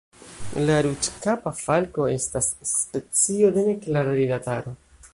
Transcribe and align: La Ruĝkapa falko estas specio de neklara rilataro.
La 0.69 0.77
Ruĝkapa 0.85 1.53
falko 1.59 2.09
estas 2.15 2.51
specio 2.73 3.55
de 3.59 3.67
neklara 3.73 4.21
rilataro. 4.23 4.79